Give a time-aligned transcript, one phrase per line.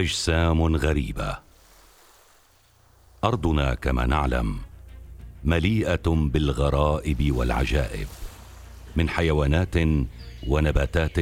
[0.00, 1.38] أجسام غريبة.
[3.24, 4.58] أرضنا كما نعلم
[5.44, 8.08] مليئة بالغرائب والعجائب
[8.96, 9.74] من حيوانات
[10.46, 11.18] ونباتات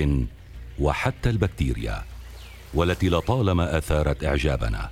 [0.78, 2.04] وحتى البكتيريا
[2.74, 4.90] والتي لطالما أثارت إعجابنا.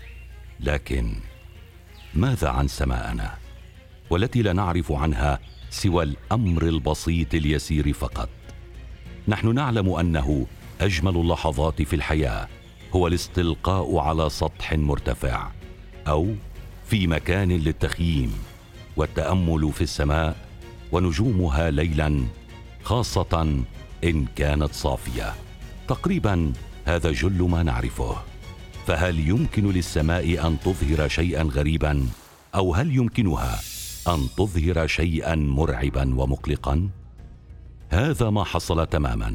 [0.60, 1.14] لكن
[2.14, 3.38] ماذا عن سماءنا
[4.10, 8.28] والتي لا نعرف عنها سوى الأمر البسيط اليسير فقط؟
[9.28, 10.46] نحن نعلم أنه
[10.80, 12.48] أجمل اللحظات في الحياة
[12.94, 15.50] هو الاستلقاء على سطح مرتفع
[16.08, 16.34] أو
[16.86, 18.32] في مكان للتخييم
[18.96, 20.36] والتأمل في السماء
[20.92, 22.24] ونجومها ليلا
[22.82, 23.62] خاصة
[24.04, 25.34] إن كانت صافية.
[25.88, 26.52] تقريبا
[26.84, 28.16] هذا جل ما نعرفه.
[28.86, 32.08] فهل يمكن للسماء أن تظهر شيئا غريبا؟
[32.54, 33.60] أو هل يمكنها
[34.08, 36.88] أن تظهر شيئا مرعبا ومقلقا؟
[37.88, 39.34] هذا ما حصل تماما.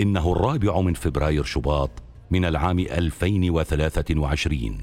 [0.00, 1.90] إنه الرابع من فبراير شباط
[2.32, 4.78] من العام 2023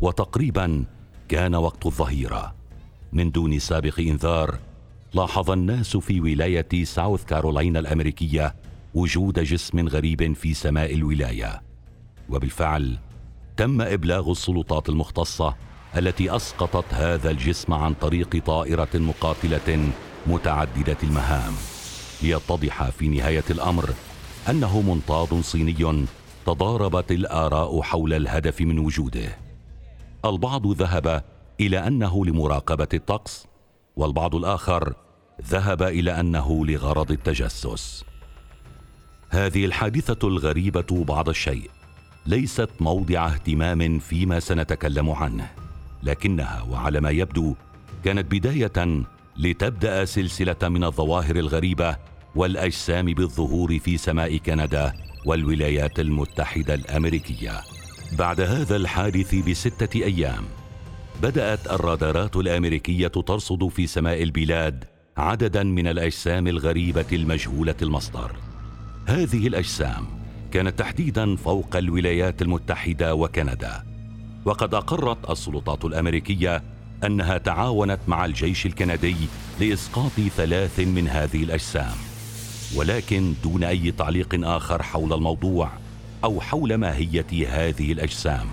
[0.00, 0.84] وتقريبا
[1.28, 2.54] كان وقت الظهيرة.
[3.12, 4.58] من دون سابق إنذار
[5.14, 8.54] لاحظ الناس في ولاية ساوث كارولاينا الأمريكية
[8.94, 11.62] وجود جسم غريب في سماء الولاية.
[12.28, 12.98] وبالفعل
[13.56, 15.56] تم إبلاغ السلطات المختصة
[15.96, 19.92] التي أسقطت هذا الجسم عن طريق طائرة مقاتلة
[20.26, 21.52] متعددة المهام.
[22.22, 23.90] ليتضح في نهاية الأمر
[24.48, 26.02] أنه منطاد صيني
[26.46, 29.38] تضاربت الآراء حول الهدف من وجوده.
[30.24, 31.24] البعض ذهب
[31.60, 33.46] إلى أنه لمراقبة الطقس
[33.96, 34.94] والبعض الآخر
[35.42, 38.04] ذهب إلى أنه لغرض التجسس.
[39.30, 41.70] هذه الحادثة الغريبة بعض الشيء
[42.26, 45.50] ليست موضع اهتمام فيما سنتكلم عنه
[46.02, 47.54] لكنها وعلى ما يبدو
[48.04, 49.02] كانت بداية
[49.36, 51.96] لتبدأ سلسلة من الظواهر الغريبة
[52.34, 54.92] والأجسام بالظهور في سماء كندا
[55.26, 57.60] والولايات المتحدة الأمريكية
[58.18, 60.44] بعد هذا الحادث بستة أيام
[61.22, 64.84] بدأت الرادارات الأمريكية ترصد في سماء البلاد
[65.16, 68.32] عددا من الأجسام الغريبة المجهولة المصدر.
[69.06, 70.06] هذه الأجسام
[70.52, 73.84] كانت تحديدا فوق الولايات المتحدة وكندا
[74.44, 76.62] وقد أقرت السلطات الأمريكية
[77.04, 79.16] أنها تعاونت مع الجيش الكندي
[79.60, 82.11] لإسقاط ثلاث من هذه الأجسام.
[82.76, 85.70] ولكن دون أي تعليق آخر حول الموضوع
[86.24, 88.46] أو حول ماهية هذه الأجسام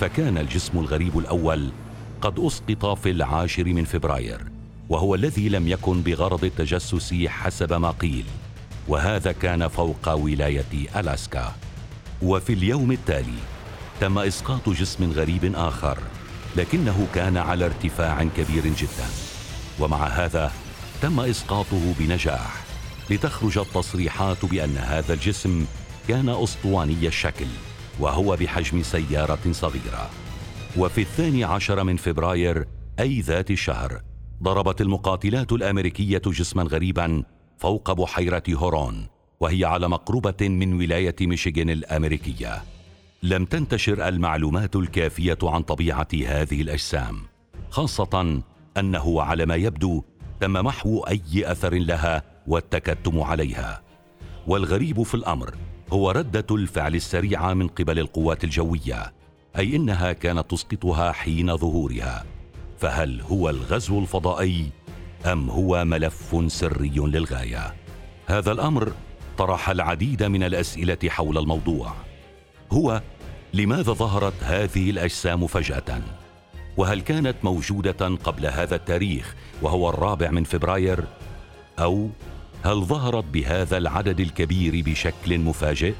[0.00, 1.70] فكان الجسم الغريب الأول
[2.20, 4.40] قد أسقط في العاشر من فبراير
[4.88, 8.24] وهو الذي لم يكن بغرض التجسس حسب ما قيل
[8.88, 11.54] وهذا كان فوق ولاية ألاسكا.
[12.22, 13.38] وفي اليوم التالي
[14.00, 15.98] تم إسقاط جسم غريب آخر
[16.56, 19.06] لكنه كان على ارتفاع كبير جدا
[19.80, 20.52] ومع هذا
[21.02, 22.65] تم إسقاطه بنجاح.
[23.10, 25.66] لتخرج التصريحات بأن هذا الجسم
[26.08, 27.46] كان أسطواني الشكل
[28.00, 30.10] وهو بحجم سيارة صغيرة.
[30.76, 32.64] وفي الثاني عشر من فبراير
[33.00, 34.00] أي ذات الشهر
[34.42, 37.22] ضربت المقاتلات الأمريكية جسما غريبا
[37.58, 39.06] فوق بحيرة هورون
[39.40, 42.62] وهي على مقربة من ولاية ميشيغان الأمريكية.
[43.22, 47.22] لم تنتشر المعلومات الكافية عن طبيعة هذه الأجسام
[47.70, 48.42] خاصة
[48.76, 50.02] أنه على ما يبدو
[50.40, 53.82] تم محو أي أثر لها والتكتم عليها.
[54.46, 55.54] والغريب في الأمر
[55.92, 59.12] هو ردة الفعل السريعة من قبل القوات الجوية
[59.58, 62.24] أي إنها كانت تسقطها حين ظهورها.
[62.78, 64.70] فهل هو الغزو الفضائي
[65.26, 67.74] أم هو ملف سري للغاية؟
[68.26, 68.92] هذا الأمر
[69.38, 71.92] طرح العديد من الأسئلة حول الموضوع.
[72.72, 73.02] هو
[73.54, 76.02] لماذا ظهرت هذه الأجسام فجأة؟
[76.76, 81.04] وهل كانت موجودة قبل هذا التاريخ وهو الرابع من فبراير؟
[81.78, 82.08] أو
[82.66, 85.94] هل ظهرت بهذا العدد الكبير بشكل مفاجئ؟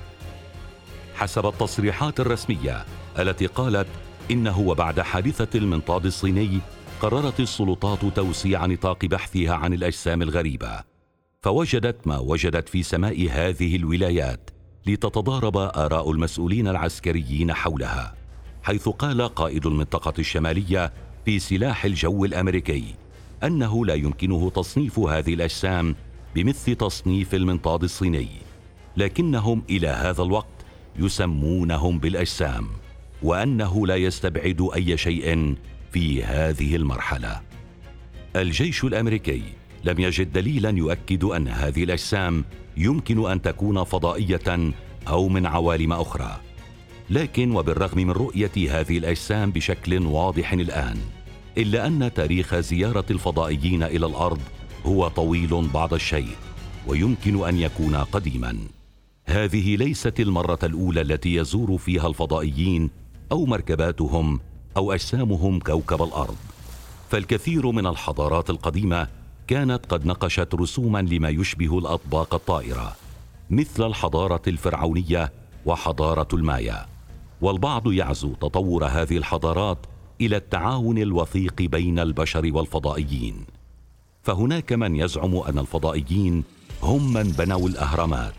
[1.14, 2.84] حسب التصريحات الرسمية
[3.18, 3.86] التي قالت
[4.30, 6.60] انه وبعد حادثة المنطاد الصيني
[7.00, 10.80] قررت السلطات توسيع نطاق بحثها عن الأجسام الغريبة
[11.42, 14.50] فوجدت ما وجدت في سماء هذه الولايات
[14.86, 18.14] لتتضارب آراء المسؤولين العسكريين حولها
[18.62, 20.92] حيث قال قائد المنطقة الشمالية
[21.24, 22.94] في سلاح الجو الأمريكي
[23.44, 25.96] إنه لا يمكنه تصنيف هذه الأجسام
[26.36, 28.28] بمثل تصنيف المنطاد الصيني
[28.96, 30.64] لكنهم إلى هذا الوقت
[30.98, 32.68] يسمونهم بالأجسام
[33.22, 35.54] وأنه لا يستبعد أي شيء
[35.92, 37.40] في هذه المرحلة.
[38.36, 39.42] الجيش الأمريكي
[39.84, 42.44] لم يجد دليلا يؤكد أن هذه الأجسام
[42.76, 44.72] يمكن أن تكون فضائية
[45.08, 46.40] أو من عوالم أخرى.
[47.10, 50.98] لكن وبالرغم من رؤية هذه الأجسام بشكل واضح الآن
[51.58, 54.40] إلا أن تاريخ زيارة الفضائيين إلى الأرض
[54.86, 56.36] هو طويل بعض الشيء
[56.86, 58.58] ويمكن أن يكون قديما.
[59.24, 62.90] هذه ليست المرة الأولى التي يزور فيها الفضائيين
[63.32, 64.40] أو مركباتهم
[64.76, 66.36] أو أجسامهم كوكب الأرض.
[67.10, 69.08] فالكثير من الحضارات القديمة
[69.46, 72.96] كانت قد نقشت رسوما لما يشبه الأطباق الطائرة
[73.50, 75.32] مثل الحضارة الفرعونية
[75.66, 76.86] وحضارة المايا.
[77.40, 79.78] والبعض يعزو تطور هذه الحضارات
[80.20, 83.55] إلى التعاون الوثيق بين البشر والفضائيين.
[84.26, 86.44] فهناك من يزعم أن الفضائيين
[86.82, 88.34] هم من بنوا الأهرامات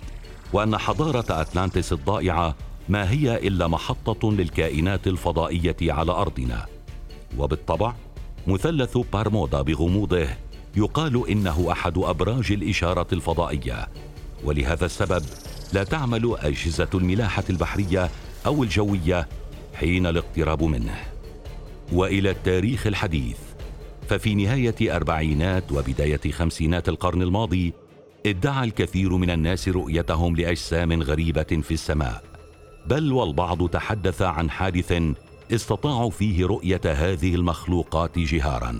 [0.53, 2.55] وأن حضارة أتلانتس الضائعة
[2.89, 6.65] ما هي إلا محطة للكائنات الفضائية على أرضنا.
[7.37, 7.93] وبالطبع
[8.47, 10.27] مثلث بارمودا بغموضه
[10.75, 13.87] يقال إنه أحد أبراج الاشاره الفضائية.
[14.43, 15.23] ولهذا السبب
[15.73, 18.09] لا تعمل أجهزة الملاحة البحرية
[18.45, 19.27] أو الجوية
[19.73, 20.99] حين الاقتراب منه.
[21.91, 23.46] وإلى التاريخ الحديث.
[24.07, 27.73] ففي نهاية أربعينات وبداية خمسينات القرن الماضي
[28.25, 32.23] ادعى الكثير من الناس رؤيتهم لأجسام غريبة في السماء.
[32.85, 35.01] بل والبعض تحدث عن حادث
[35.51, 38.79] استطاعوا فيه رؤية هذه المخلوقات جهارا.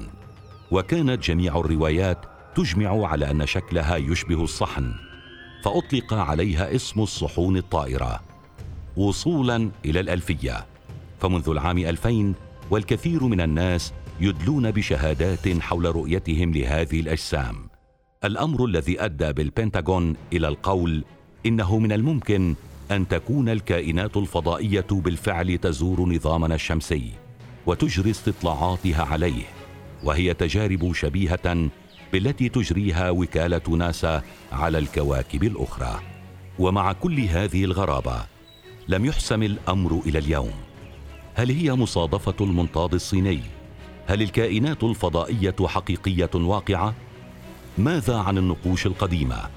[0.71, 2.17] وكانت جميع الروايات
[2.55, 4.93] تجمع على أن شكلها يشبه الصحن
[5.63, 8.19] فأطلق عليها اسم الصحون الطائرة
[8.97, 10.65] وصولا إلى الألفية.
[11.19, 12.33] فمنذ العام 2000
[12.71, 17.55] والكثير من الناس يدلون بشهادات حول رؤيتهم لهذه الأجسام.
[18.23, 21.03] الأمر الذي أدى بالبنتاغون إلى القول
[21.45, 22.55] إنه من الممكن
[22.91, 27.11] أن تكون الكائنات الفضائية بالفعل تزور نظامنا الشمسي
[27.65, 29.43] وتجري استطلاعاتها عليه
[30.03, 31.69] وهي تجارب شبيهة
[32.13, 34.21] بالتي تجريها وكالة ناسا
[34.51, 35.99] على الكواكب الأخرى.
[36.59, 38.25] ومع كل هذه الغرابة
[38.87, 40.53] لم يحسم الأمر إلى اليوم.
[41.33, 43.56] هل هي مصادفة المنطاد الصيني؟
[44.07, 46.93] هل الكائنات الفضائية حقيقية واقعة؟
[47.77, 49.49] ماذا عن النقوش القديمة؟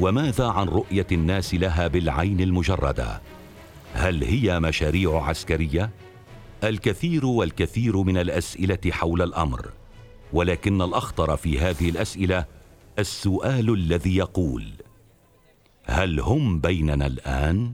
[0.00, 3.20] وماذا عن رؤية الناس لها بالعين المجردة؟
[3.94, 5.90] هل هي مشاريع عسكرية؟
[6.64, 9.70] الكثير والكثير من الأسئلة حول الأمر
[10.32, 12.44] ولكن الأخطر في هذه الأسئلة
[12.98, 14.72] السؤال الذي يقول
[15.84, 17.72] هل هم بيننا الآن؟